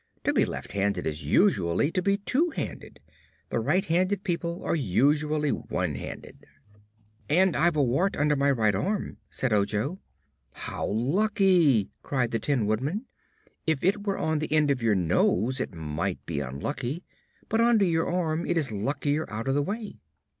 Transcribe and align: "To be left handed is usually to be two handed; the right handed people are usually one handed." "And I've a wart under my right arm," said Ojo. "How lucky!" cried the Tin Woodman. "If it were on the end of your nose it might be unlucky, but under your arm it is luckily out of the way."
"To 0.23 0.33
be 0.33 0.45
left 0.45 0.71
handed 0.71 1.05
is 1.05 1.27
usually 1.27 1.91
to 1.91 2.01
be 2.01 2.17
two 2.17 2.49
handed; 2.55 2.99
the 3.49 3.59
right 3.59 3.85
handed 3.85 4.23
people 4.23 4.63
are 4.63 4.73
usually 4.75 5.51
one 5.51 5.93
handed." 5.93 6.47
"And 7.29 7.55
I've 7.55 7.75
a 7.75 7.83
wart 7.83 8.17
under 8.17 8.35
my 8.35 8.49
right 8.49 8.73
arm," 8.73 9.17
said 9.29 9.53
Ojo. 9.53 9.99
"How 10.53 10.87
lucky!" 10.87 11.91
cried 12.01 12.31
the 12.31 12.39
Tin 12.39 12.65
Woodman. 12.65 13.05
"If 13.67 13.83
it 13.83 14.03
were 14.07 14.17
on 14.17 14.39
the 14.39 14.51
end 14.51 14.71
of 14.71 14.81
your 14.81 14.95
nose 14.95 15.59
it 15.61 15.71
might 15.75 16.25
be 16.25 16.39
unlucky, 16.39 17.03
but 17.47 17.61
under 17.61 17.85
your 17.85 18.09
arm 18.09 18.47
it 18.47 18.57
is 18.57 18.71
luckily 18.71 19.19
out 19.27 19.47
of 19.47 19.53
the 19.53 19.61
way." 19.61 19.99